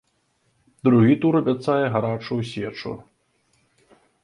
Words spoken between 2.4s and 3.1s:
сечу.